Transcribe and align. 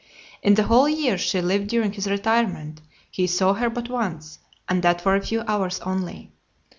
In 0.41 0.55
the 0.55 0.63
(224) 0.63 0.65
whole 0.79 0.89
years 0.89 1.21
she 1.21 1.41
lived 1.43 1.67
during 1.67 1.91
his 1.91 2.07
retirement, 2.09 2.81
he 3.11 3.27
saw 3.27 3.53
her 3.53 3.69
but 3.69 3.87
once, 3.87 4.39
and 4.67 4.81
that 4.81 4.99
for 4.99 5.15
a 5.15 5.21
few 5.21 5.41
hours 5.45 5.79
only. 5.81 6.31